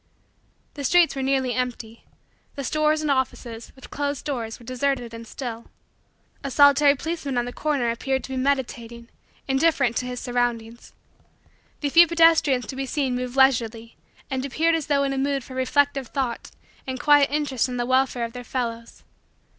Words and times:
The 0.73 0.83
streets 0.83 1.15
were 1.15 1.21
nearly 1.21 1.53
empty. 1.53 2.05
The 2.55 2.63
stores 2.63 3.01
and 3.03 3.11
offices, 3.11 3.71
with 3.75 3.91
closed 3.91 4.25
doors, 4.25 4.57
were 4.57 4.65
deserted 4.65 5.13
and 5.13 5.27
still. 5.27 5.69
A 6.43 6.49
solitary 6.49 6.95
policeman 6.95 7.37
on 7.37 7.45
the 7.45 7.53
corner 7.53 7.91
appeared 7.91 8.23
to 8.23 8.31
be 8.31 8.37
meditating, 8.37 9.09
indifferent 9.47 9.95
to 9.97 10.07
his 10.07 10.19
surroundings. 10.19 10.95
The 11.81 11.89
few 11.89 12.07
pedestrians 12.07 12.65
to 12.65 12.75
be 12.75 12.87
seen 12.87 13.13
moved 13.13 13.35
leisurely 13.35 13.95
and 14.31 14.43
appeared 14.43 14.73
as 14.73 14.87
though 14.87 15.03
in 15.03 15.13
a 15.13 15.19
mood 15.19 15.43
for 15.43 15.53
reflective 15.53 16.07
thought 16.07 16.49
and 16.87 16.99
quiet 16.99 17.29
interest 17.29 17.69
in 17.69 17.77
the 17.77 17.85
welfare 17.85 18.23
of 18.25 18.33
their 18.33 18.43
fellows. 18.43 19.03